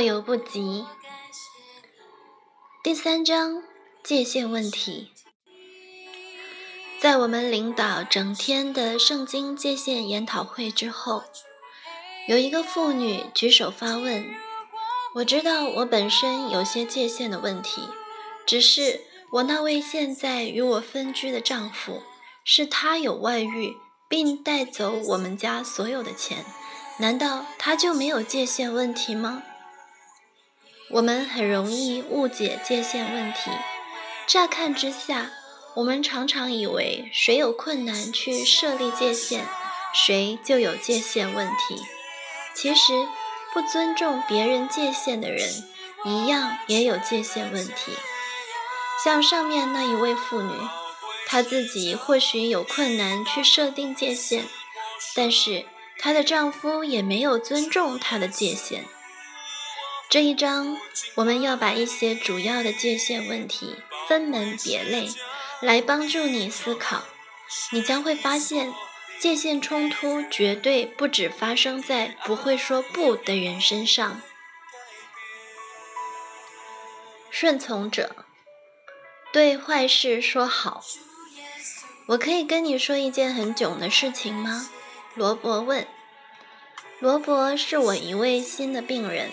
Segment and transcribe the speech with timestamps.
[0.00, 0.86] 过犹不及。
[2.82, 3.62] 第三章
[4.02, 5.10] 界限问题。
[6.98, 11.24] 在我们领导整天的圣经界限研讨会之后，
[12.26, 14.24] 有一个妇女举手发问
[15.16, 17.82] ：“我知道我本身有些界限的问题，
[18.46, 22.00] 只是我那位现在与我分居的丈夫，
[22.42, 23.76] 是他有外遇，
[24.08, 26.46] 并带走我们家所有的钱，
[27.00, 29.42] 难道他就没有界限问题吗？”
[30.92, 33.50] 我们很容易误解界限问题，
[34.26, 35.30] 乍看之下。
[35.76, 39.44] 我们常常以为谁有困难去设立界限，
[39.94, 41.80] 谁就有界限问题。
[42.56, 43.06] 其实，
[43.54, 45.48] 不尊重别人界限的人，
[46.04, 47.92] 一样也有界限问题。
[49.04, 50.52] 像上面那一位妇女，
[51.24, 54.44] 她自己或许有困难去设定界限，
[55.14, 55.66] 但是
[56.00, 58.84] 她的丈夫也没有尊重她的界限。
[60.10, 60.76] 这一章，
[61.14, 63.76] 我们要把一些主要的界限问题
[64.08, 65.08] 分门别类。
[65.60, 67.04] 来帮助你思考，
[67.70, 68.74] 你将会发现，
[69.20, 74.20] 界限冲突绝对不只发生在不会说不的人身上。
[77.30, 78.26] 顺从者
[79.32, 80.82] 对坏事说好。
[82.06, 84.68] 我可以跟你说一件很囧的事情吗？
[85.14, 85.86] 罗伯问。
[86.98, 89.30] 罗伯是我一位新的病人。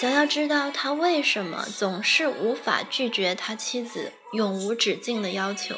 [0.00, 5.74] 想要知道他为什么总是无法拒绝他妻子永无止境的要求。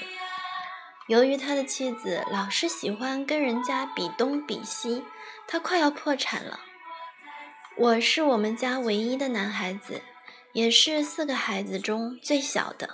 [1.08, 5.02] 由于他的妻子老是喜欢跟人家比东比西，
[5.48, 6.60] 他快要破产了。
[7.76, 10.02] 我是我们家唯一的男孩子，
[10.52, 12.90] 也是四个孩子中最小的。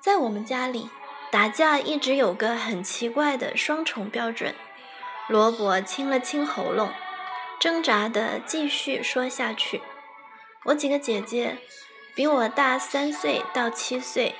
[0.00, 0.90] 在我们家里，
[1.30, 4.52] 打架一直有个很奇怪的双重标准。
[5.28, 6.92] 罗伯清了清喉咙，
[7.60, 9.80] 挣扎地继续说下去。
[10.64, 11.56] 我几个姐姐
[12.14, 14.34] 比我大三岁到七岁，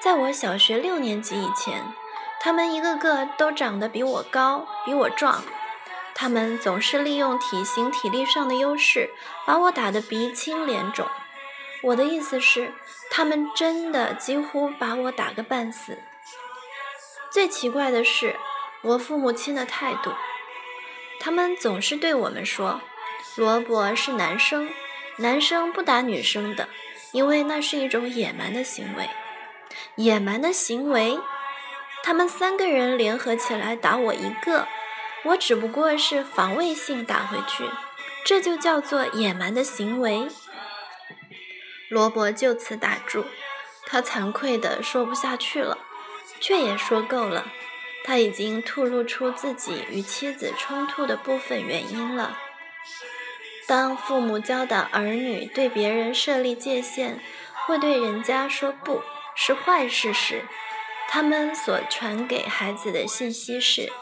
[0.00, 1.92] 在我小学六年级以前，
[2.38, 5.42] 她们一个个都长得比我高，比我壮。
[6.14, 9.10] 她们总是利用体型、体力上的优势，
[9.44, 11.08] 把我打得鼻青脸肿。
[11.82, 12.72] 我的意思是，
[13.10, 15.98] 她们真的几乎把我打个半死。
[17.32, 18.36] 最奇怪的是，
[18.82, 20.12] 我父母亲的态度，
[21.18, 22.80] 他们总是对我们说
[23.34, 24.70] ：“萝卜是男生。”
[25.20, 26.66] 男生不打女生的，
[27.12, 29.10] 因为那是一种野蛮的行为。
[29.96, 31.18] 野蛮的行为，
[32.02, 34.66] 他们三个人联合起来打我一个，
[35.24, 37.64] 我只不过是防卫性打回去，
[38.24, 40.26] 这就叫做野蛮的行为。
[41.90, 43.26] 罗伯就此打住，
[43.84, 45.76] 他惭愧的说不下去了，
[46.40, 47.52] 却也说够了。
[48.02, 52.38] 他已经吐露出自己与妻子冲突的部分原因了。
[53.70, 57.20] 当父母教导儿女对别人设立界限，
[57.64, 59.00] 会对人家说不
[59.36, 60.44] 是坏事时，
[61.08, 63.92] 他们所传给孩子的信息是：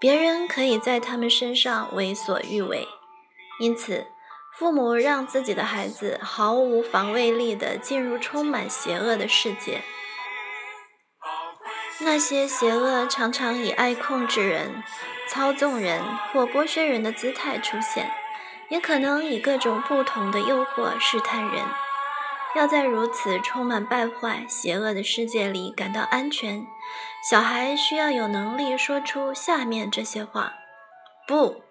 [0.00, 2.88] 别人可以在他们身上为所欲为。
[3.60, 4.06] 因此，
[4.56, 9.82] 父母让自己的孩子毫无防卫力地进入充满邪恶的世界。
[11.98, 14.82] 那些邪恶常常以爱控制人、
[15.28, 16.02] 操纵人
[16.32, 18.10] 或剥削人的姿态出现。
[18.72, 21.62] 也可能以各种不同的诱惑试探人。
[22.54, 26.66] 要在如此充满败坏、邪恶的世界里感到安全，
[27.30, 30.54] 小孩需要有能力说出下面这些话
[31.28, 31.62] ：“不，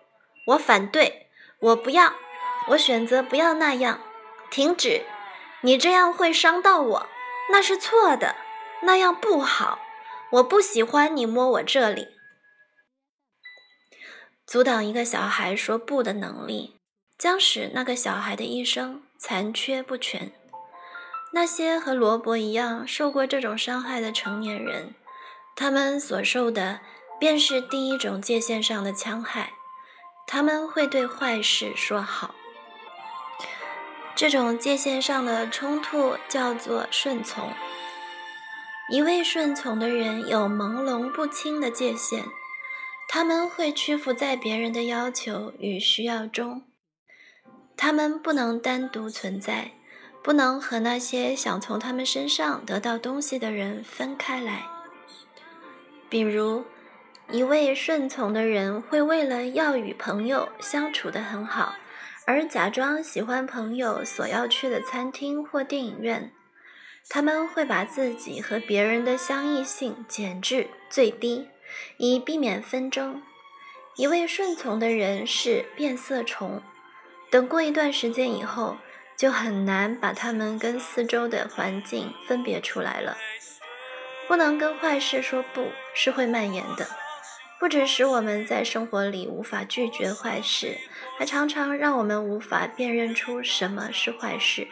[0.46, 2.14] 我反对，我不要，
[2.68, 4.00] 我选择不要那样。
[4.52, 5.04] 停止，
[5.62, 7.08] 你这样会伤到我，
[7.50, 8.36] 那是错的，
[8.84, 9.80] 那样不好。
[10.34, 12.10] 我不喜欢你摸我这里。”
[14.46, 16.81] 阻挡一个小孩说不的能力。
[17.22, 20.32] 将使那个小孩的一生残缺不全。
[21.34, 24.96] 那些和罗伯一样受过这种伤害的成年人，
[25.56, 26.80] 他们所受的
[27.20, 29.52] 便是第一种界限上的戕害。
[30.26, 32.34] 他们会对坏事说好。
[34.16, 37.52] 这种界限上的冲突叫做顺从。
[38.90, 42.26] 一味顺从的人有朦胧不清的界限，
[43.08, 46.64] 他们会屈服在别人的要求与需要中。
[47.84, 49.72] 他们不能单独存在，
[50.22, 54.68] 不能和那些想从他们身上得到东西的人分开来。
[56.08, 56.64] 比如，
[57.32, 61.74] 一位顺从的人会为了要与朋友相处得很好，
[62.28, 66.32] 而假装喜欢朋友所要去的餐厅或电影院。
[67.10, 71.48] 他们会把自己和别人的相异性减至最低，
[71.98, 73.24] 以避免纷争。
[73.96, 76.62] 一位顺从的人是变色虫。
[77.32, 78.78] 等过一段时间以后，
[79.18, 83.18] 就很难把它们跟四周的环境分别出来了。
[84.28, 86.86] 不能跟坏事说不，是会蔓延的，
[87.58, 90.78] 不只使我们在生活里无法拒绝坏事，
[91.18, 94.68] 还常常让我们无法辨认出什么是坏事。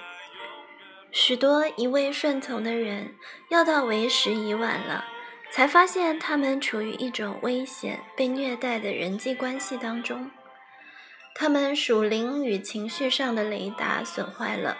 [1.11, 3.15] 许多一味顺从的人，
[3.49, 5.05] 要到为时已晚了，
[5.49, 10.29] 才发现他们处于一种危险、被虐待的人际关系当中。
[11.41, 14.77] 他们属灵与情绪上的雷达损坏了，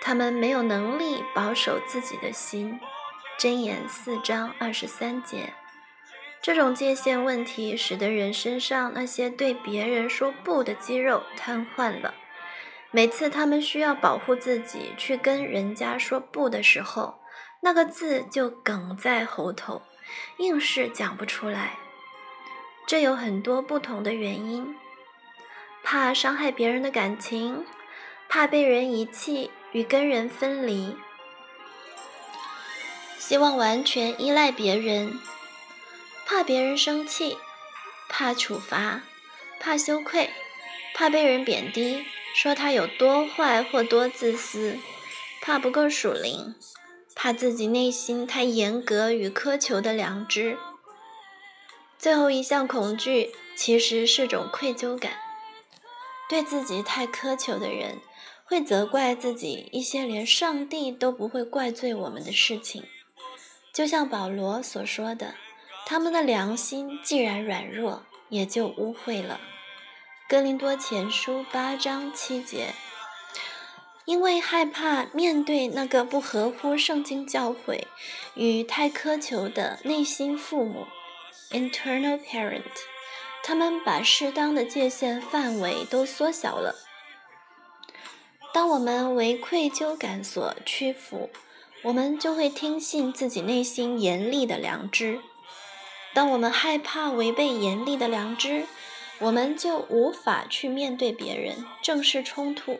[0.00, 2.80] 他们没有能力保守自己的心。
[3.38, 5.52] 箴言四章二十三节，
[6.42, 12.12] 这种界限问题使得人身上那些对别人说不的肌肉瘫痪了。
[12.90, 17.20] 每次他们需要保护自己去跟人家说不的时候，
[17.60, 19.82] 那个字就哽在喉头，
[20.38, 21.78] 硬是讲不出来。
[22.88, 24.74] 这有很多不同的原因。
[25.82, 27.66] 怕伤害别人的感情，
[28.28, 30.96] 怕被人遗弃与跟人分离，
[33.18, 35.18] 希望完全依赖别人，
[36.26, 37.36] 怕别人生气，
[38.08, 39.02] 怕处罚，
[39.60, 40.30] 怕羞愧，
[40.94, 44.78] 怕被人贬低，说他有多坏或多自私，
[45.42, 46.54] 怕不够属灵，
[47.14, 50.56] 怕自己内心太严格与苛求的良知。
[51.98, 55.12] 最后一项恐惧其实是种愧疚感。
[56.32, 57.98] 对自己太苛求的人，
[58.42, 62.84] 会责怪自己一些连上帝都不会怪罪我们的事情。
[63.70, 65.34] 就像保罗所说的
[65.84, 69.42] ：“他们的良心既然软弱，也就污秽了。”
[70.26, 72.68] 哥林多前书八章七节。
[74.06, 77.84] 因为害怕面对那个不合乎圣经教诲
[78.34, 80.86] 与太苛求的内心父母
[81.50, 82.62] （internal parent）。
[83.42, 86.76] 他们把适当的界限范围都缩小了。
[88.54, 91.30] 当我们为愧疚感所屈服，
[91.82, 95.20] 我们就会听信自己内心严厉的良知；
[96.14, 98.66] 当我们害怕违背严厉的良知，
[99.18, 102.78] 我们就无法去面对别人，正视冲突。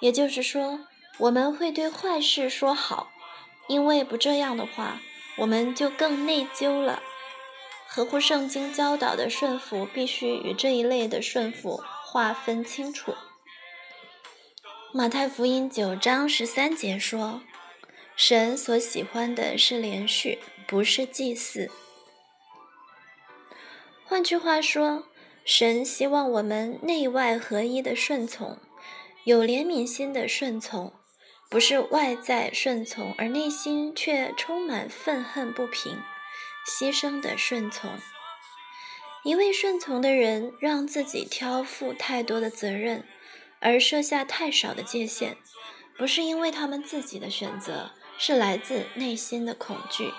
[0.00, 0.80] 也就是说，
[1.18, 3.10] 我们会对坏事说好，
[3.66, 5.00] 因为不这样的话，
[5.38, 7.02] 我们就更内疚了。
[7.96, 13.14] 合乎圣经教导的顺服，必须与这一类的顺服划分清楚。
[14.92, 17.40] 马太福音九章十三节说
[18.14, 21.70] ：“神所喜欢的是连续，不是祭祀。”
[24.04, 25.04] 换句话说，
[25.46, 28.58] 神希望我们内外合一的顺从，
[29.24, 30.92] 有怜悯心的顺从，
[31.48, 35.98] 不是外在顺从而内心却充满愤恨不平。
[36.66, 37.98] 牺牲的顺从，
[39.22, 43.06] 一位顺从的人让自己挑负太多的责任，
[43.60, 45.36] 而设下太少的界限，
[45.96, 50.12] 不是因为他们自己的选择，是来自内心的恐惧。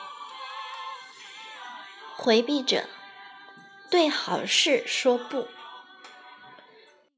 [2.16, 2.86] 回避者
[3.92, 5.48] 对好事说不。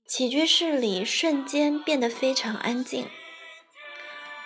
[0.08, 3.08] 起居室里瞬间变得非常安静。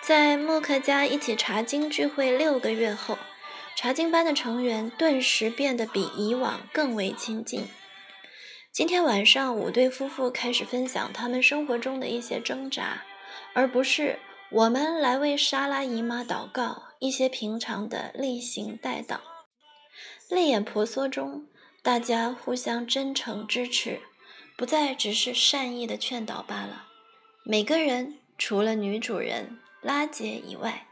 [0.02, 3.16] 在默克家一起查经聚会六个月后。
[3.76, 7.66] 查经班的成员顿时变得比以往更为亲近。
[8.72, 13.02] 今天晚上，五对夫妇开始分享他们生活中的一些挣扎，
[13.52, 14.18] 而不是
[14.50, 19.18] 我们来为莎拉姨妈祷告一些平常的例行代祷。
[20.28, 21.46] 泪眼婆娑中，
[21.82, 24.00] 大家互相真诚支持，
[24.56, 26.86] 不再只是善意的劝导罢了。
[27.44, 30.86] 每个人除了女主人拉杰以外，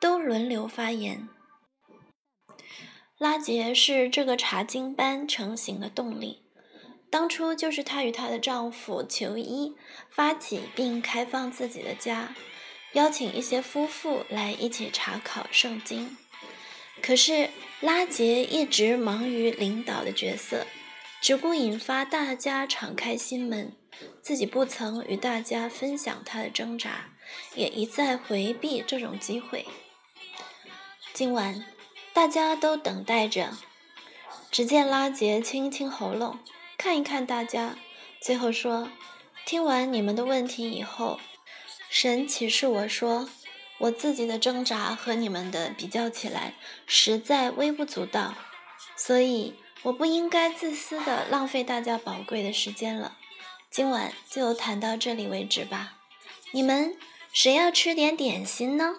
[0.00, 1.28] 都轮流发言。
[3.20, 6.40] 拉杰是这个查经班成型的动力，
[7.10, 9.74] 当初就是她与她的丈夫求医
[10.08, 12.34] 发起并开放自己的家，
[12.94, 16.16] 邀请一些夫妇来一起查考圣经。
[17.02, 17.50] 可是
[17.82, 20.66] 拉杰一直忙于领导的角色，
[21.20, 23.76] 只顾引发大家敞开心门，
[24.22, 27.10] 自己不曾与大家分享她的挣扎，
[27.54, 29.66] 也一再回避这种机会。
[31.12, 31.62] 今晚。
[32.20, 33.56] 大家都等待着。
[34.50, 36.38] 只见拉杰清一清喉咙，
[36.76, 37.76] 看一看大家，
[38.20, 38.90] 最后说
[39.46, 41.18] ：“听完你们的问题以后，
[41.88, 43.30] 神启示我说，
[43.78, 46.52] 我自己的挣扎和你们的比较起来，
[46.86, 48.34] 实在微不足道，
[48.94, 53.16] 所以我不应该自私的浪费大家宝贵的时间了。
[53.70, 55.94] 今晚就谈到这里为止吧。
[56.50, 56.94] 你们
[57.32, 58.96] 谁要吃点点心呢？”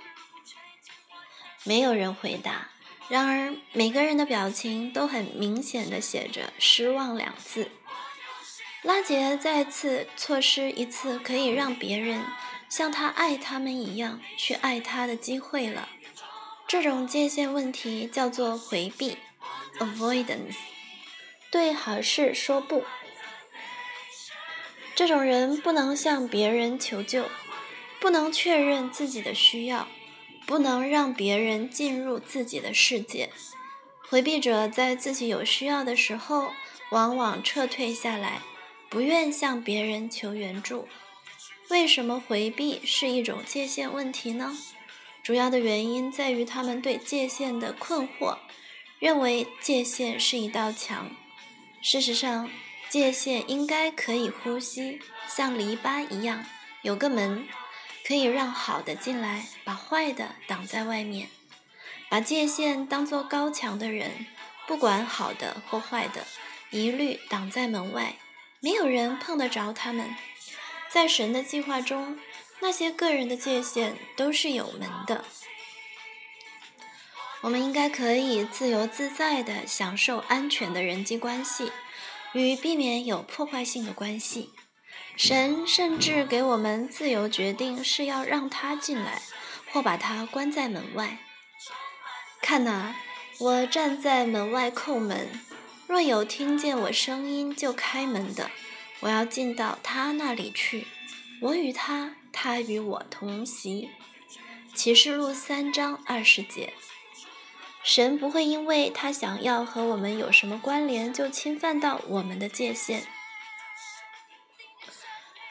[1.64, 2.71] 没有人回答。
[3.12, 7.70] 然而，每个人的表情都很明显的写着“失望”两字。
[8.84, 12.24] 拉杰再次错失一次可以让别人
[12.70, 15.90] 像他爱他们一样去爱他的机会了。
[16.66, 19.18] 这种界限问题叫做回避
[19.78, 20.56] （avoidance）。
[21.52, 22.86] 对好事说不。
[24.96, 27.26] 这种人不能向别人求救，
[28.00, 29.90] 不能确认自己的需要，
[30.52, 33.30] 不能让别人进入自己的世界。
[34.10, 36.52] 回避者在自己有需要的时候，
[36.90, 38.42] 往往撤退下来，
[38.90, 40.90] 不愿向别人求援助。
[41.70, 44.58] 为什么回避是一种界限问题呢？
[45.24, 48.38] 主要的原因在于他们对界限的困惑，
[49.00, 51.12] 认为界限是一道墙。
[51.82, 52.50] 事实上，
[52.90, 56.44] 界限应该可以呼吸，像篱笆一样，
[56.82, 57.48] 有个门，
[58.06, 61.30] 可以让好的进来，把坏的挡在外面。
[62.10, 64.26] 把界限当作高墙的人，
[64.68, 66.26] 不管好的或坏的，
[66.70, 68.16] 一律挡在门外，
[68.60, 70.16] 没有人碰得着他们。
[70.90, 72.20] 在神的计划中，
[72.60, 75.24] 那些个人的界限都是有门的。
[77.42, 81.72] 我们应该可以自由自在地享受安全的人际关系，
[82.34, 84.52] 与避免有破坏性的关系。
[85.24, 89.22] 神甚至给我们自由决定是要让他进来，
[89.72, 91.20] 或把他关在门外。
[92.42, 92.96] 看哪，
[93.38, 95.30] 我站在门外叩门，
[95.86, 98.50] 若有听见我声音就开门的。
[99.02, 100.88] 我要进到他那里去，
[101.40, 103.92] 我与他，他与我同席。
[104.74, 106.74] 启示录三章二十节。
[107.84, 113.04] 神不会因为他想要和我们有什么关联，就侵犯到我们的界限。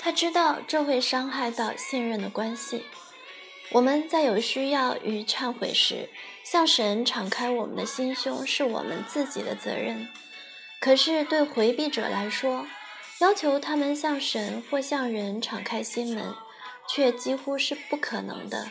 [0.03, 2.85] 他知道这会伤害到信任的关系。
[3.73, 6.09] 我们在有需要与忏悔时，
[6.43, 10.09] 向神敞开我们的心胸，是我们自己的责任。
[10.81, 12.67] 可是对回避者来说，
[13.21, 16.35] 要求他们向神或向人敞开心门，
[16.89, 18.69] 却几乎是不可能的。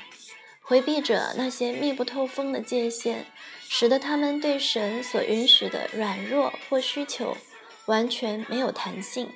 [0.62, 3.26] 回避者那些密不透风的界限，
[3.70, 7.38] 使得他们对神所允许的软弱或需求
[7.86, 9.32] 完全没有弹性。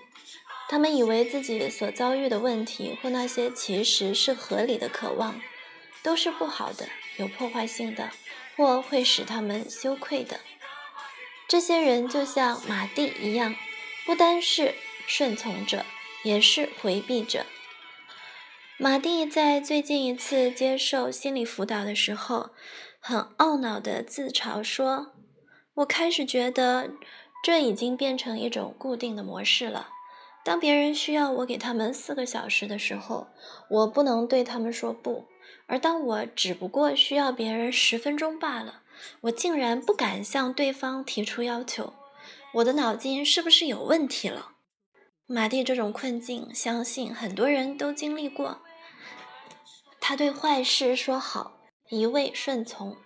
[0.73, 5.39] 他们以为自己所遭遇的问题或那些其实是合理的渴望，
[6.01, 8.09] 都是不好的、有破坏性的，
[8.57, 10.39] 或会使他们羞愧的。
[11.47, 13.53] 这些人就像马蒂一样，
[14.03, 14.73] 不单是。
[15.05, 15.85] 顺从者
[16.23, 17.45] 也是回避者。
[18.79, 22.49] 马蒂在最近一次接受心理辅导的时候，
[22.99, 25.13] 很懊恼地自嘲说
[25.75, 26.89] ：“我开始觉得
[27.43, 29.89] 这已经变成一种固定的模式了。
[30.43, 33.27] 当别人需要我给他们四个小时的时候，
[33.69, 35.25] 我不能对他们说不；
[35.67, 38.81] 而当我只不过需要别人十分钟罢了，
[39.21, 41.93] 我竟然不敢向对方提出要求。
[42.55, 44.51] 我的脑筋是不是有问题了？”
[45.25, 48.59] 马蒂这种困境，相信很多人都经历过。
[50.01, 51.53] 他对坏事说好，
[51.89, 52.97] 一味顺从；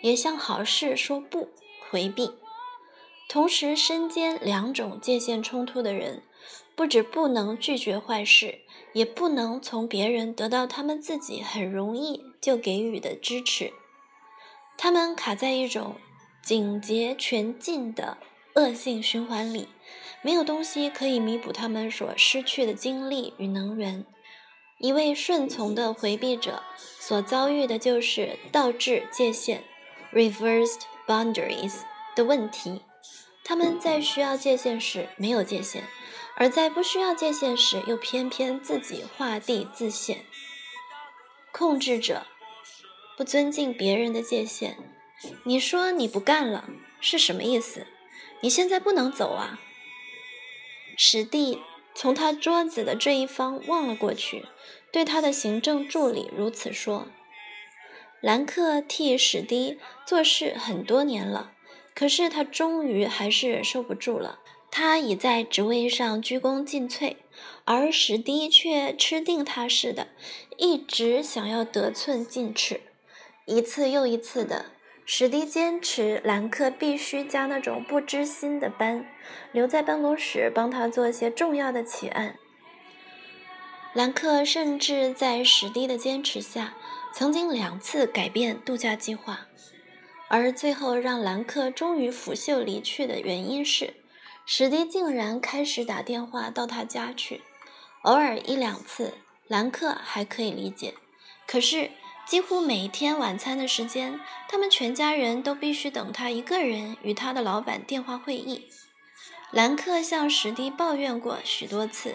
[0.00, 1.50] 也向好事说不，
[1.88, 2.32] 回避。
[3.28, 6.24] 同时身兼两种界限冲突的人，
[6.74, 8.60] 不止不能拒绝坏事，
[8.92, 13.72] 也不能从别人得到他们自己很容易就给予的支持。
[14.78, 15.96] 他们卡在一种
[16.42, 18.18] 警戒全尽的
[18.54, 19.68] 恶性循环里。
[20.24, 24.06] 没有东西可以弥补他们所失去的精力与能源。
[24.78, 26.62] 一位顺从的回避者
[27.00, 29.64] 所遭遇的就是倒置界限
[30.12, 31.80] （reversed boundaries）
[32.14, 32.82] 的问题。
[33.44, 35.82] 他们在需要界限时没有界限，
[36.36, 40.24] 而在不需要界限时又偏偏自己画地自限。
[41.52, 42.26] 控制者
[43.16, 44.76] 不尊敬别人的界限。
[45.44, 46.68] 你说你不干了
[47.00, 47.86] 是什么意思？
[48.40, 49.60] 你现在不能走啊！
[50.96, 51.62] 史蒂
[51.94, 54.46] 从他桌子的这一方望了过去，
[54.90, 57.06] 对他的行政助理如此说
[58.20, 61.52] ：“兰克替史蒂做事很多年了，
[61.94, 64.40] 可是他终于还是忍受不住了。
[64.74, 67.16] 他已在职位上鞠躬尽瘁，
[67.66, 70.08] 而史蒂却吃定他似的，
[70.56, 72.80] 一直想要得寸进尺，
[73.44, 74.64] 一次又一次的。”
[75.04, 79.04] 史迪坚持兰克必须将那种不知心的班
[79.52, 82.36] 留在办公室，帮他做些重要的起案。
[83.92, 86.74] 兰克甚至在史迪的坚持下，
[87.12, 89.48] 曾经两次改变度假计划。
[90.28, 93.92] 而最后让兰克终于拂袖离去的原因是，
[94.44, 97.42] 史迪竟然开始打电话到他家去。
[98.02, 99.14] 偶尔一两次，
[99.48, 100.94] 兰克还可以理解，
[101.46, 101.90] 可是。
[102.24, 108.68] 几乎每天晚餐的时间，他们全家人都必须等他一个人与他的老板电话会议。
[109.50, 112.14] 兰克向史蒂抱怨过许多次，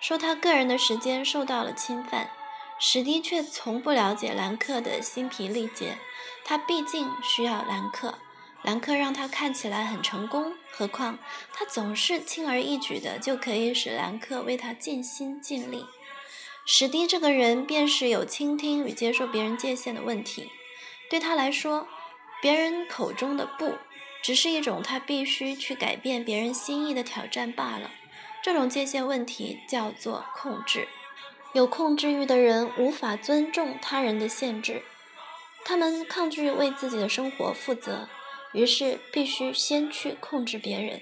[0.00, 2.30] 说他个人的时间受到了侵犯，
[2.78, 5.98] 史迪却从不了解兰克的心疲力竭。
[6.44, 8.14] 他毕竟需要兰克，
[8.62, 10.54] 兰克让他看起来很成功。
[10.70, 11.18] 何况
[11.52, 15.84] 他总是轻而易举的就可以使兰克为他尽心尽力。
[16.64, 20.50] 史迪这个人便是有倾听与接受别人界限的问题。
[21.10, 21.88] 对他来说，
[22.40, 23.74] 别人口中的“不”，
[24.22, 27.90] 只是一种他必须去改变别人心意的挑战罢了。
[28.42, 30.88] 这种界限问题叫做控制。
[31.52, 34.82] 有控制欲的人无法尊重他人的限制，
[35.64, 38.08] 他们抗拒为自己的生活负责，
[38.52, 41.00] 于是必须先去控制别人。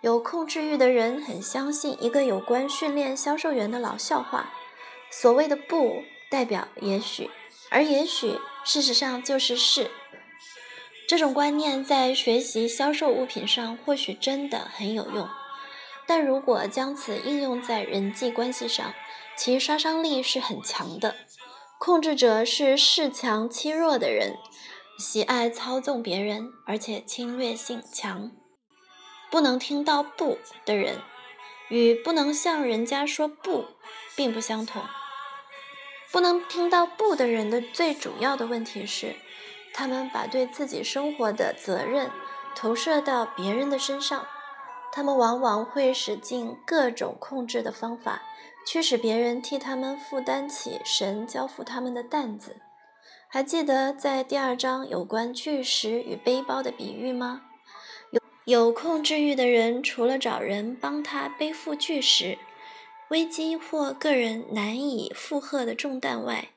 [0.00, 4.52] 有控制欲的人很相信一个有关训练销售员的老笑话：
[5.10, 7.30] 所谓的“不”代表也许，
[7.70, 9.90] 而也许事实上就是是。
[11.06, 15.28] 这种观念在学习销售物品上或许真的很有用，
[16.06, 18.94] 但如果将此应用在人际关系上，
[19.36, 21.14] 其杀伤力是很强的。
[21.78, 24.36] 控制者是恃强欺弱的人，
[24.98, 28.30] 喜爱操纵别人，而且侵略性强。
[29.30, 31.00] 不能听到“不”的人，
[31.68, 33.64] 与不能向人家说“不”
[34.14, 34.82] 并不相同。
[36.12, 39.16] 不能听到“不”的人的最主要的问题是，
[39.72, 42.10] 他们把对自己生活的责任
[42.54, 44.26] 投射到别人的身上。
[44.92, 48.22] 他们往往会使尽各种控制的方法。
[48.66, 52.62] 驱使别人替他们负担起神交付他们的担子。
[53.34, 57.42] 还记得在第二章有关巨石与背包的比喻吗？
[58.12, 62.38] 有有控制欲的人，除了找人帮他背负巨石、
[63.10, 66.50] 危机或个人难以负荷的重担外，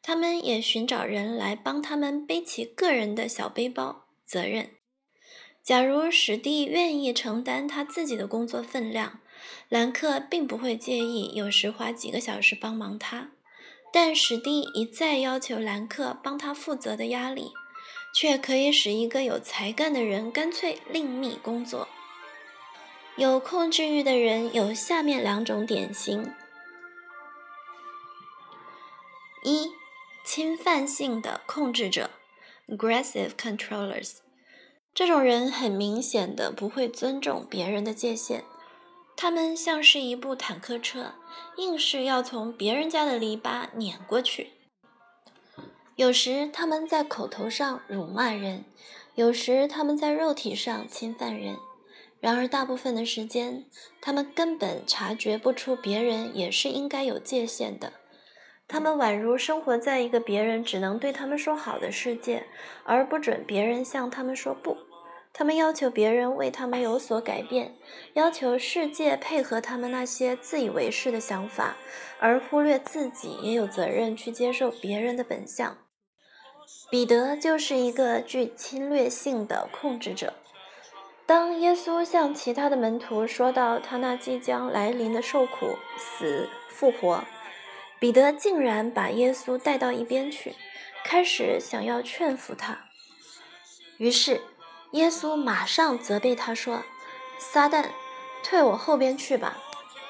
[0.00, 4.70] 他们也寻找人来帮他们背起个人的小背包责任。
[5.60, 9.18] 假如史蒂愿意承担他自己的工作分量。
[9.68, 13.32] 兰克并不会介意有时花几个小时帮忙他，
[13.92, 17.52] 但史蒂一再要求兰克帮他负责的压力，
[18.14, 21.86] 却可以使一个有才干的人干脆另觅工作。
[23.16, 26.32] 有控制欲的人有下面两种典型：
[29.44, 29.70] 一、
[30.24, 32.10] 侵犯性的控制者
[32.68, 34.20] （aggressive controllers），
[34.94, 38.44] 这种人很明显的不会尊重别人的界限。
[39.14, 41.14] 他们像是一部坦克车，
[41.56, 44.50] 硬是要从别人家的篱笆碾过去。
[45.96, 48.64] 有时他们在口头上辱骂人，
[49.14, 51.56] 有时他们在肉体上侵犯人。
[52.18, 53.66] 然而，大部分的时间，
[54.00, 57.94] 他们根本察觉不出别人也是应该有界限的。
[58.68, 62.46] 他们宛如生活在一个别人只能对他们说好的世界，
[62.84, 64.78] 而不准别人向他们说不。
[65.34, 67.74] 他们要求别人为他们有所改变，
[68.12, 71.76] 要求世界配合他们那些自以为是的想法，
[72.20, 75.78] 而忽略自己也有责任去接受别人的本相。
[76.90, 80.34] 彼得就是一个具侵略性的控制者。
[81.24, 87.24] 当耶稣向其他的门徒说到他那即将来临的受苦、死、复活，
[87.98, 90.54] 彼得竟然把耶稣带到一边去，
[91.02, 92.84] 开始想要劝服他。
[93.96, 94.42] 于是。
[94.92, 96.82] 耶稣马上责备他说
[97.38, 97.90] ：“撒旦，
[98.42, 99.58] 退我后边去吧，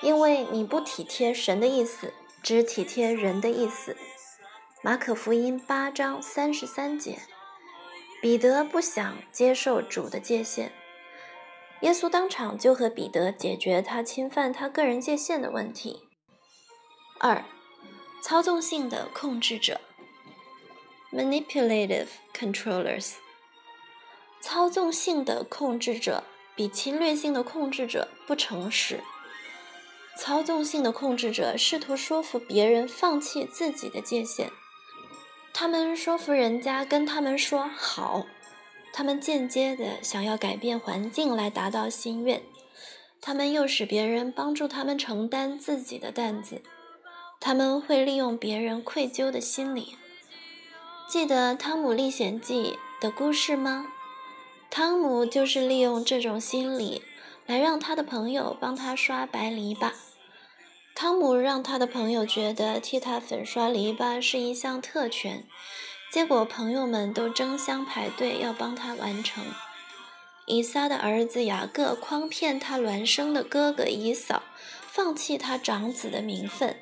[0.00, 3.96] 因为你不体贴神的意思，只体贴人的意思。”
[4.82, 7.20] 马可福音八章三十三节。
[8.20, 10.72] 彼得不想接受主的界限，
[11.80, 16.08] 耶稣当场就和彼得解决他侵犯他个人界限的问题。
[17.18, 17.44] 二，
[18.20, 19.80] 操纵性的控制者
[21.12, 23.14] ，manipulative controllers。
[24.42, 26.24] 操纵性的控制者
[26.54, 29.00] 比侵略性的控制者不诚实。
[30.18, 34.50] 操纵性的控制者试图说服别人放弃自己的界限，
[35.54, 38.26] 他们说服人家跟他们说好，
[38.92, 42.42] 他们间接的想要改变环境来达到心愿，
[43.22, 46.60] 他们又使别人帮助他们承担自己的担子，
[47.40, 49.96] 他们会利用别人愧疚的心理。
[51.08, 53.86] 记得《汤姆历险记》的故事吗？
[54.74, 57.02] 汤姆就是利用这种心理
[57.44, 59.92] 来让他的朋友帮他刷白篱笆。
[60.94, 65.44] 汤姆让他的朋友觉得替他粉刷篱笆是一项特权，
[66.10, 69.44] 结果朋友们都争相排队要帮他完成。
[70.46, 74.42] 以撒的儿子雅各诓骗他孪生的哥哥以扫，
[74.86, 76.78] 放弃他长子的名分。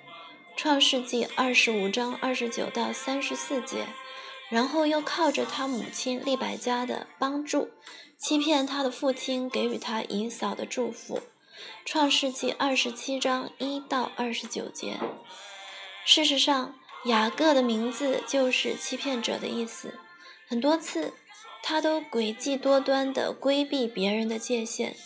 [0.57, 3.87] 创世纪二十五章二十九到三十四节。
[4.51, 7.71] 然后又靠着他母亲利百加的帮助，
[8.19, 11.23] 欺骗他的父亲给予他姨嫂的祝福。
[11.85, 14.99] 创世纪二十七章一到二十九节。
[16.05, 19.99] 事实上，雅各的名字就是欺骗者的意思。
[20.49, 21.13] 很多次，
[21.63, 24.97] 他都诡计多端地规避别人的界限，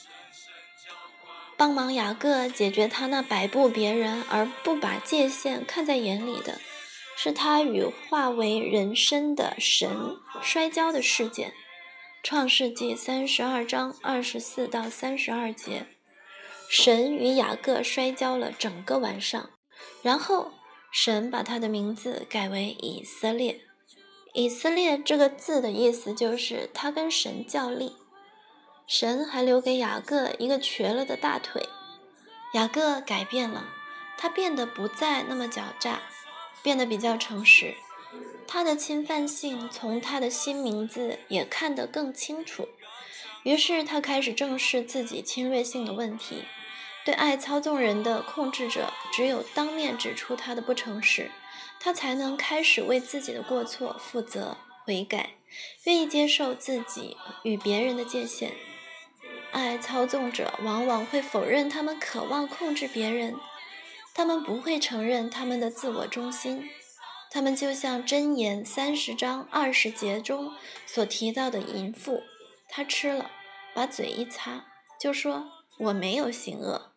[1.57, 6.61] 帮忙雅各解决他那摆布别人而不把界限看在眼里的，
[7.16, 11.53] 是他与化为人身的神摔跤的事件。
[12.22, 15.87] 创世纪三十二章二十四到三十二节，
[16.68, 19.50] 神与雅各摔跤了整个晚上，
[20.03, 20.53] 然后。
[20.96, 23.62] 神把他的名字改为以色列。
[24.33, 27.96] 以色列这个字的意思就是他跟神较力。
[28.87, 31.68] 神还留给雅各一个瘸了的大腿。
[32.53, 33.64] 雅各改变了，
[34.16, 36.00] 他变得不再那么狡诈，
[36.64, 37.77] 变得比较诚实。
[38.48, 42.68] 他的侵犯性从他的新名字也看得更清楚。
[43.42, 46.44] 于是他开始正视自己侵略性的问题。
[47.05, 51.31] 对爱操纵人的控制者，只有当面指出他的不诚实，
[51.79, 55.35] 他才能开始为自己的过错负责、悔改，
[55.85, 58.53] 愿意接受自己与别人的界限。
[59.53, 63.37] 爱操纵者往往会否认他们渴望控制别人，
[64.14, 66.70] 他们不会承认他们的自我中心，
[67.31, 70.53] 他们就像箴言三十章二十节中
[70.87, 72.22] 所提到的淫妇，
[72.68, 73.33] 他吃了，
[73.74, 74.66] 把嘴一擦，
[75.00, 75.50] 就说
[75.81, 76.92] 我没有行恶。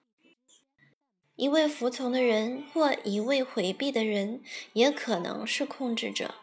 [1.35, 4.41] 一味服从的人或一味回避的人，
[4.73, 6.35] 也可能是控制者，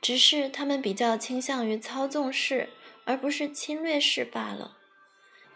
[0.00, 2.70] 只是他们比较倾向于操纵式，
[3.04, 4.78] 而不是侵略式罢了。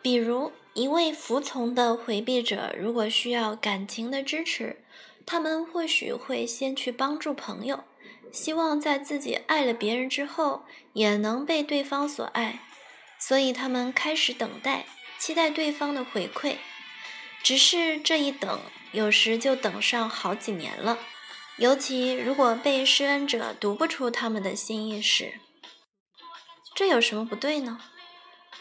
[0.01, 4.85] 比如，一味服从的回避者，如果需要感情的支持，
[5.27, 7.83] 他们或许会先去帮助朋友，
[8.31, 12.61] 希望在自己爱了别人之后，也能被对方所爱，
[13.19, 14.87] 所以他们开始等待，
[15.19, 16.59] 期待对方的回馈。
[17.43, 18.61] 只是这一等，
[18.93, 20.97] 有时就等上好几年了。
[21.57, 25.41] 尤其如果被施恩者读不出他们的心意时，
[26.77, 27.81] 这有什么不对呢？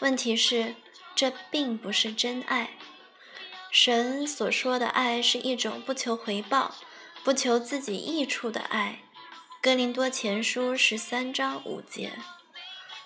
[0.00, 0.74] 问题是，
[1.18, 2.70] 这并不是真爱。
[3.72, 6.76] 神所说的爱是一种不求回报、
[7.24, 9.00] 不求自己益处的爱。
[9.60, 12.12] 哥林多前书十三章五节。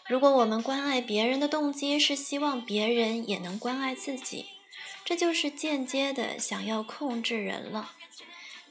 [0.07, 4.45] 如果我们关爱别人的动机是希望别人也能关爱自己。
[5.07, 7.93] 这就是间接的想要控制人了。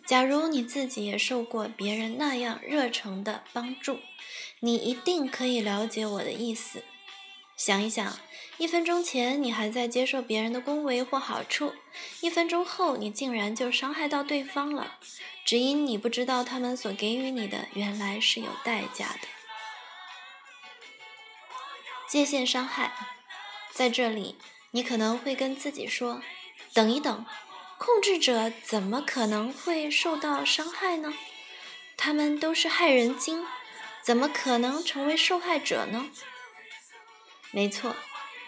[0.05, 3.97] 假如你自己也受过别人那样热诚的帮助，
[4.59, 6.83] 你一定可以了解我的意思。
[7.63, 8.17] 想一想，
[8.57, 11.75] 一分钟前你还在接受别人的恭维或好处，
[12.19, 14.97] 一分钟后你竟然就伤害到对方了，
[15.45, 19.27] 只因你不知道他们所给予你的原来是有代价的。
[22.09, 22.91] 界限伤害，
[23.71, 24.37] 在这里。
[24.71, 26.23] 你可能会跟自己说
[26.73, 27.25] ：“等一等，
[27.77, 31.13] 控制者怎么可能会受到伤害呢？
[31.95, 33.45] 他们都是害人精，
[34.01, 36.07] 怎么可能成为受害者呢？”
[37.51, 37.95] 没错，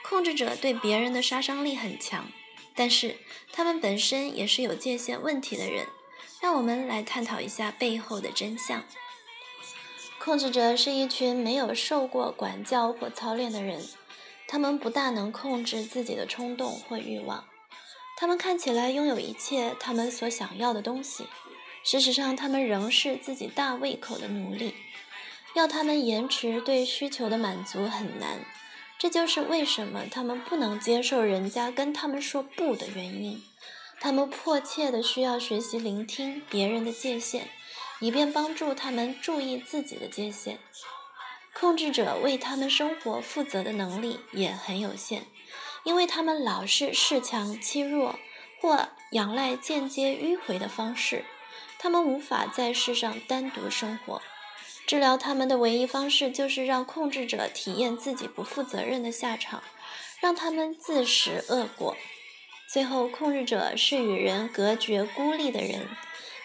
[0.02, 2.28] 控制者对别人的杀伤力很强，
[2.74, 3.18] 但是
[3.52, 5.86] 他们本身也是有界限问题的人。
[6.42, 8.84] 让我们来探讨一下背后的真相。
[10.20, 13.82] 控制者是一群没有受过管教或操练的人。
[14.46, 17.46] 他们不大能控制自己的冲动或欲望，
[18.18, 21.28] 他们看起来拥有一切他们所想要的东西，
[21.84, 24.76] 事实上，他们仍是自己大胃口的奴隶。
[25.56, 28.46] 要他们延迟对需求的满足很难，
[29.04, 33.44] 这就是为什么他们不能接受人家跟他们说不的原因。
[34.00, 37.50] 他们迫切的需要学习聆听别人的界限，
[38.00, 40.58] 以便帮助他们注意自己的界限。
[41.54, 45.26] 控制者为他们生活负责的能力也很有限，
[45.84, 48.18] 因为他们老是恃强欺弱，
[48.62, 51.26] 或仰赖间接迂回的方式。
[51.78, 54.22] 他们无法在世上单独生活。
[54.86, 59.64] 治疗他们的唯一方式就是让控制者体验自己不负责任的下场，
[60.20, 61.96] 让他们自食恶果。
[62.72, 65.88] 最后，控制者是与人隔绝、孤立的人，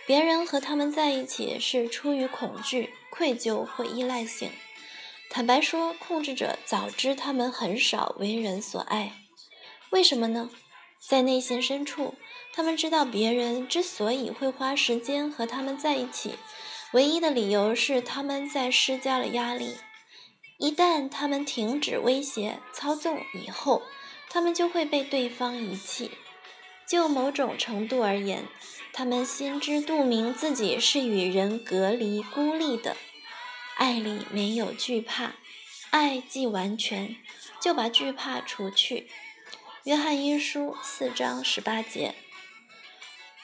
[0.07, 4.51] 别人和他们在一起是出于恐惧、愧疚或依赖性。
[5.31, 9.12] 坦白说，控制者早知他们很少为人所爱，
[9.90, 10.51] 为什么呢？
[11.07, 12.14] 在内心深处，
[12.53, 16.35] 他们知道别人之所以会花时间和他们在一起，
[16.92, 19.77] 唯一的理由是他们在施加了压力。
[20.59, 23.83] 一旦他们停止威胁、操纵以后，
[24.31, 26.11] 他们就会被对方遗弃。
[26.88, 28.46] 就某种程度而言，
[28.92, 32.96] 他们心知肚明自己是与人隔离、孤立的。
[33.77, 35.35] 爱里没有惧怕，
[35.90, 37.14] 爱既完全，
[37.61, 39.09] 就把惧怕除去。
[39.85, 42.14] 约翰一书四章十八节。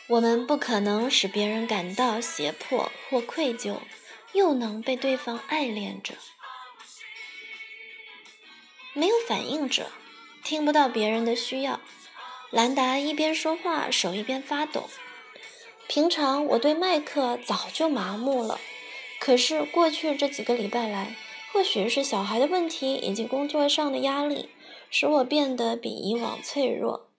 [0.06, 3.78] 我们不可能使别人感到胁迫或愧疚，
[4.34, 6.14] 又能被对方爱恋着。
[8.92, 9.90] 没有反应者，
[10.42, 11.80] 听不到别人的需要。
[12.50, 14.90] 兰达一边说话，手一边发抖。
[15.88, 18.60] 平常我对麦克早就麻木了，
[19.18, 21.16] 可是过去这几个礼拜来，
[21.52, 24.50] 或许是小孩的问题以及工作上的压力，
[24.90, 27.10] 使我变得比以往脆弱。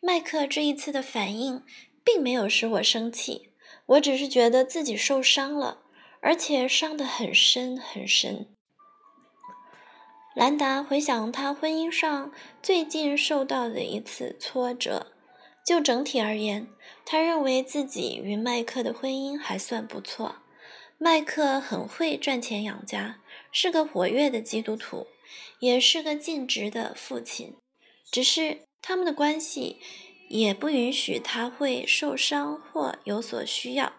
[0.00, 1.64] 麦克这一次的反应。
[2.10, 3.50] 并没有使我生气，
[3.84, 5.82] 我只是觉得自己受伤了，
[6.22, 8.46] 而且伤得很深很深。
[10.34, 15.08] 兰达回想他婚姻上最近受到的一次挫折，
[15.66, 16.68] 就整体而言，
[17.04, 20.36] 他认为自己与麦克的婚姻还算不错。
[20.96, 23.20] 麦克很会赚钱养家，
[23.52, 25.08] 是个活跃的基督徒，
[25.58, 27.54] 也是个尽职的父亲。
[28.10, 29.78] 只是他们的关系。
[30.28, 33.92] 也不允许他会受伤或有所需要。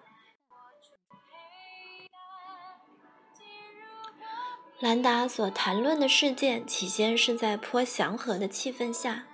[4.80, 9.28] 兰达所谈论的事件起先是在颇祥和的气氛下，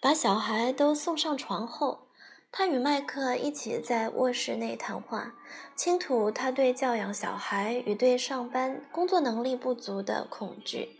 [0.00, 2.08] 把小孩都送上床后，
[2.50, 5.34] 他与麦克一起在卧室内谈话，
[5.76, 10.97] 倾吐他对教养小孩与对上班工作能力不足的恐惧。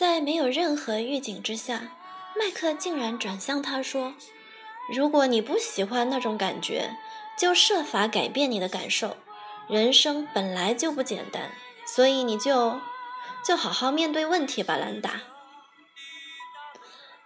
[0.00, 1.94] 在没有任何预警之下，
[2.34, 4.14] 麦克竟然转向他说
[4.90, 6.96] ：“如果你不喜欢那种感觉，
[7.36, 9.18] 就设法改变你的感受。
[9.68, 11.50] 人生本来就不简单，
[11.84, 12.80] 所以你就
[13.44, 15.20] 就好好面对问题吧，兰达。”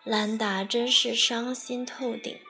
[0.02, 2.40] 兰达真是伤心透顶，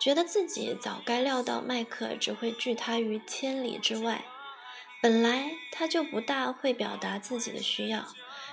[0.00, 4.24] 觉得自己早该料到麦克只会拒他于千里之外。
[5.00, 8.08] 本来他就不大会表达自己的需要。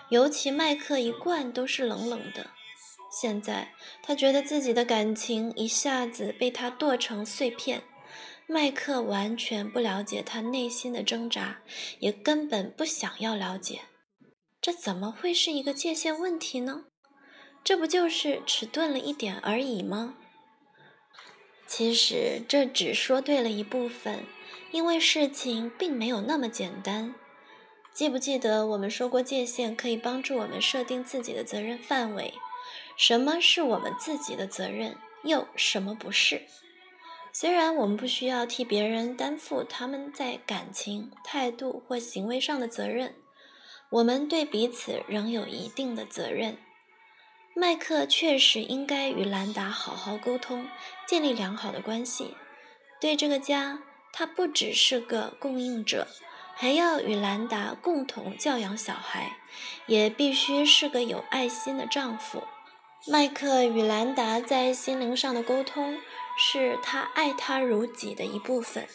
[0.10, 2.52] 尤其麦克一贯都是冷冷的，
[3.12, 7.84] 现在他觉得自己的感情一下子被他剁成碎片。
[8.50, 11.60] 麦克完全不了解他内心的挣扎，
[12.00, 13.82] 也根本不想要了解。
[14.62, 16.86] 这怎么会是一个界限问题呢？
[17.63, 20.15] 这不就是迟钝了一点而已吗？
[21.67, 24.24] 其实这只说对了一部分，
[24.72, 27.13] 因为事情并没有那么简单。
[27.98, 32.32] 记不记得我们说过，界限可以帮助我们设定自己的责任范围？
[32.96, 36.44] 什么是我们自己的责任，又什么不是？
[37.34, 43.16] 虽然我们不需要替别人担负他们在感情、态度或行为上的责任，
[43.90, 46.60] 我们对彼此仍有一定的责任。
[47.56, 50.68] 麦克确实应该与兰达好好沟通，
[51.08, 52.36] 建立良好的关系。
[53.02, 53.82] 对这个家，
[54.14, 56.08] 他不只是个供应者。
[56.60, 59.38] 还要与兰达共同教养小孩，
[59.86, 62.43] 也必须是个有爱心的丈夫。
[63.06, 66.00] 麦克与兰达在心灵上的沟通，
[66.36, 68.88] 是他爱她如己的一部分。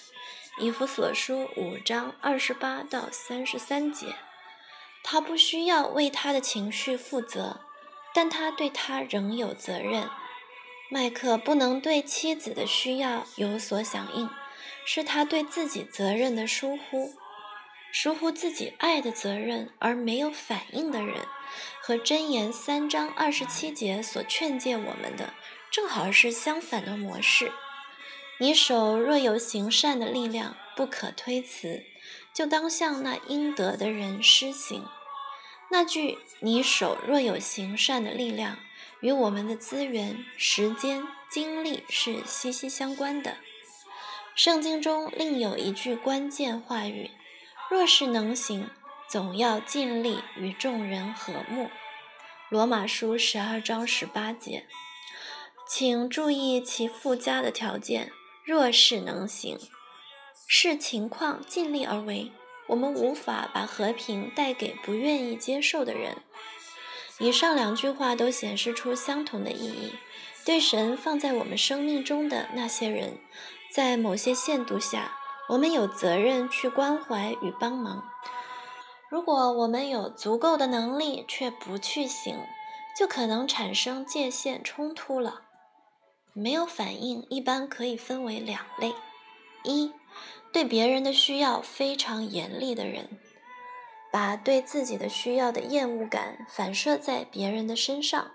[0.58, 4.16] 以弗所书五章二十八到三十三节，
[5.04, 7.60] 他不需要为他的情绪负责，
[8.12, 10.10] 但他对他仍有责任。
[10.90, 14.28] 麦克不能对妻子的需要有所响应，
[14.84, 17.14] 是他对自己责任的疏忽。
[17.92, 21.26] 疏忽自己爱的责任而没有反应的人，
[21.82, 25.34] 和箴言三章二十七节所劝诫我们的，
[25.70, 27.52] 正好是相反的模式。
[28.38, 31.84] 你手若有行善的力量，不可推辞，
[32.32, 34.86] 就当向那应得的人施行。
[35.70, 38.58] 那句“你手若有行善的力量”，
[39.00, 43.36] 与我们的资源、时间、精力是息息相关的。
[44.34, 47.10] 圣经中另有一句关键话语。
[47.72, 48.68] 若是能行，
[49.08, 51.70] 总要尽力与众人和睦。
[52.50, 54.66] 罗马书十二章十八节，
[55.66, 58.12] 请注意其附加的条件。
[58.44, 59.58] 若是能行，
[60.46, 62.30] 视情况尽力而为。
[62.66, 66.18] 我们无法把和平带给不愿意接受的人。
[67.18, 69.94] 以上两句话都显示出相同的意义。
[70.44, 73.16] 对神放在我们生命中的那些人，
[73.70, 75.16] 在某些限度下。
[75.48, 78.04] 我们有责任去关怀与帮忙。
[79.10, 82.36] 如果我们有足够的能力却不去行，
[82.98, 85.42] 就可能产生界限冲突了。
[86.32, 88.94] 没有反应一般可以分为两类：
[89.64, 89.92] 一，
[90.50, 93.18] 对别人的需要非常严厉的人，
[94.10, 98.30] 把对自己的需要的厌恶感反射在别人的身上。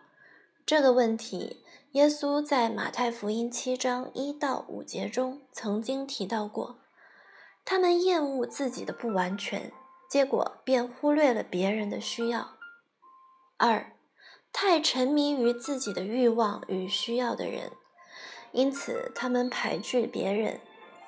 [0.64, 6.78] 这个问题，耶稣在马太福音七章一到五节中曾经提到过。
[7.70, 9.74] 他们厌恶自己的不完全，
[10.10, 12.56] 结果便忽略了别人的需要。
[13.58, 13.92] 二，
[14.54, 17.74] 太沉迷于自己的欲望与需要的人，
[18.54, 20.62] 因此他们排拒别人，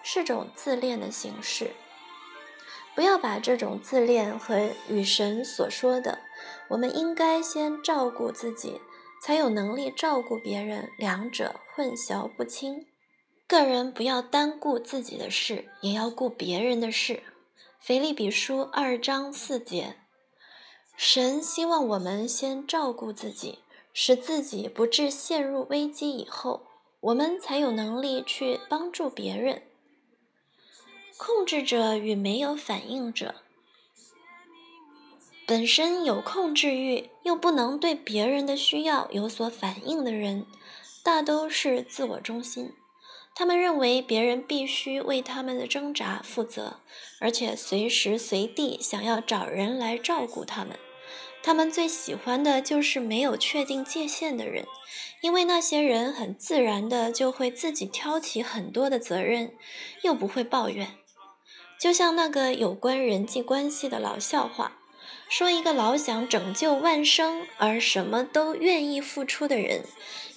[0.04, 1.72] 是种自恋的形式。
[2.94, 6.20] 不要把这种自恋和与神所说的
[6.72, 8.82] “我们应该先照顾自己，
[9.24, 12.86] 才有能力照顾别人”两者混淆不清。
[13.50, 17.24] 个人不要单顾自己的事，也要顾别人的事。
[17.80, 19.96] 腓立比书二章四节，
[20.96, 23.58] 神希望我们先照顾自己，
[23.92, 26.68] 使自己不致陷入危机，以后
[27.00, 29.64] 我们才有能力去帮助别人。
[31.18, 33.34] 控制者与没有反应者，
[35.48, 40.46] 本身有控制欲又不能对别人的需要有所反应的人，
[41.02, 42.76] 大都是自我中心。
[43.40, 46.82] 他们认为别人必须为他们的挣扎负责，
[47.22, 50.78] 而且随时随地想要找人来照顾他们。
[51.42, 54.66] 他们最喜欢的就是没有确定界限的人，
[55.22, 59.54] 因为那些人很自然的就会自己挑起很多的责任，
[60.02, 60.98] 又不会抱怨。
[61.80, 64.79] 就像那个有关人际关系的老笑话，
[65.30, 69.84] 说一个老想拯救万生而什么都愿意付出的人，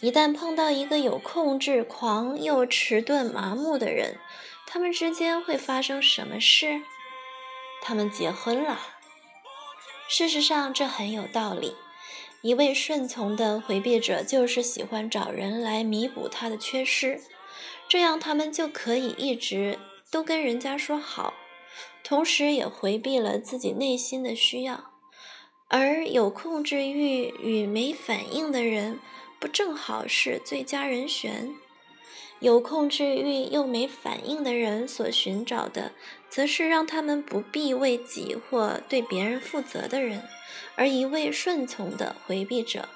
[0.01, 4.19] 一旦碰到一个有控制狂又迟钝麻木的人，
[4.67, 6.83] 他们之间会发生什么事？
[7.81, 8.79] 他们结婚了。
[10.09, 11.75] 事实上，这很有道理。
[12.43, 17.19] 一位顺从的回避者就是喜欢找人来弥补他的缺失，
[17.89, 19.79] 这样他们就可以一直。
[20.11, 21.33] 都跟人家说好，
[22.05, 24.93] 同时也回避了自己内心的需要，
[25.69, 28.99] 而有控制欲与没反应的人，
[29.39, 31.55] 不正好是最佳人选？
[32.41, 35.93] 有控制欲又没反应的人所寻找的，
[36.29, 40.29] 则是让他们不必为己或对别人负责的人，
[40.75, 42.89] 而一味顺从的回避者，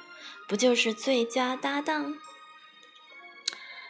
[0.48, 2.18] 不就是最佳搭档？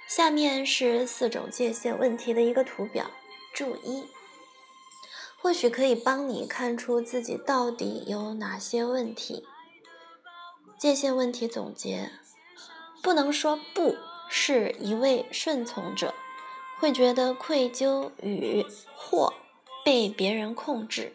[0.07, 3.11] 下面是四种界限问题的一个图表，
[3.55, 4.05] 注一，
[5.47, 9.47] 或许可以帮你看出自己到底有哪些问题。
[10.77, 12.11] 界限问题总结：
[13.01, 13.95] 不能说不
[14.29, 16.13] 是一位顺从者，
[16.81, 19.35] 会觉得愧疚与或
[19.85, 21.13] 被别人控制，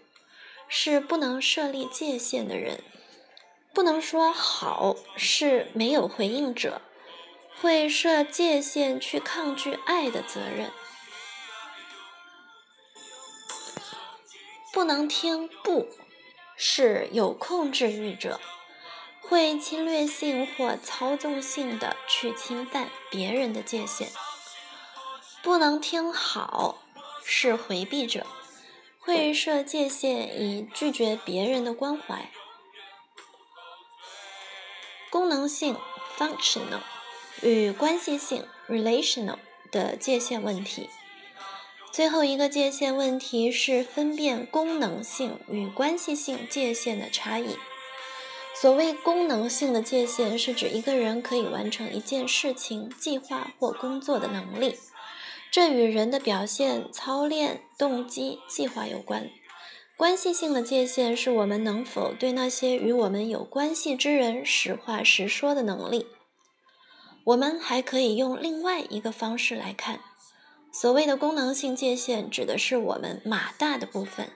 [0.69, 2.77] 是不能设立界限的人；
[3.73, 6.81] 不能说好是没有回应者。
[7.61, 10.71] 会设界限去抗拒爱的责任，
[14.73, 15.89] 不能听不，
[16.55, 18.39] 是有控制欲者，
[19.21, 24.09] 会侵略性或操纵性的去侵犯别人的界限。
[25.43, 26.81] 不能听好，
[27.25, 28.25] 是回避者，
[28.99, 32.31] 会设界限以拒绝别人的关怀。
[35.09, 35.77] 功能性
[36.17, 36.79] （functional）。
[37.41, 39.39] 与关系性 （relational）
[39.71, 40.89] 的界限问题。
[41.91, 47.57] 最后一个界限问题是分辨功能性与关系性界限的差异。
[48.55, 54.77] 所谓功能性的界限，是指一个人可以完成一件事情、计划或工作的能力，
[55.51, 59.29] 这与人的表现、操练、动机、计划有关。
[59.97, 66.07] 关系性的界限是我们能否对那些与我们有关系之人实话实说的能力。
[67.25, 69.99] 我们还可以用另外一个方式来看，
[70.71, 74.31] 所谓的功能性界限指的是我们马大的部分，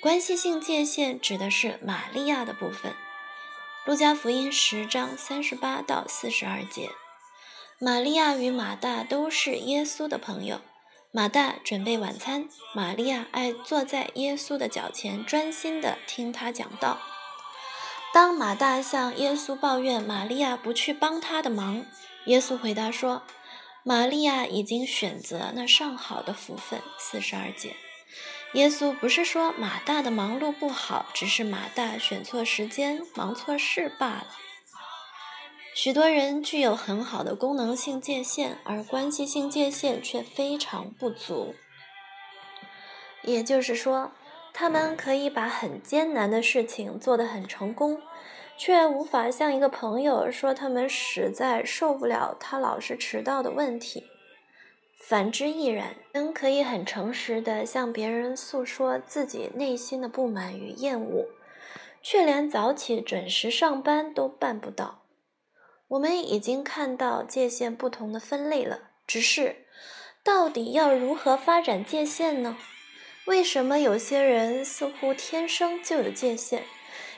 [0.00, 2.94] 关系性界限指的是玛利亚的部分。
[3.84, 6.90] 路加福音十章三十八到四十二节，
[7.78, 10.60] 玛利亚与马大都是耶稣的朋友。
[11.12, 16.98] 马大准备晚餐，玛利亚爱坐在耶稣的脚前，专心的听他讲道。
[18.12, 21.84] 当马大向耶稣抱怨玛利亚不去帮他的忙。
[22.24, 23.22] 耶稣回答说
[23.88, 27.76] ：“玛利亚已经选择那上好的福分。”四十二节，
[28.54, 34.26] 耶稣不是说马大的忙碌不好，只是马大选错时间、忙错事罢了。
[35.72, 41.54] 许多人具有很好的功能性界限，而关系性界限却非常不足。
[43.22, 44.10] 也就是说，
[44.52, 48.02] 他们可以把很艰难的事情做得很成功。
[48.56, 54.04] 却无法向一个朋友说他们实在受不了他老是迟到的问题。
[54.98, 55.94] 反之亦然。
[56.16, 61.26] 人可以很诚实地向别人诉说自己内心的不满与厌恶，
[62.00, 65.02] 却连早起准时上班都办不到。
[65.88, 69.66] 我们已经看到界限不同的分类了，只是
[70.24, 72.56] 到底要如何发展界限呢？
[73.26, 76.62] 为什么有些人似乎天生就有界限？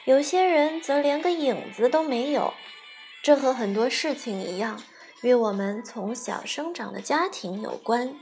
[0.09, 2.55] 有些人则连个影子都没有，
[3.23, 4.83] 这和很多事情一样，
[5.21, 8.15] 与我们从小生长的家庭有关。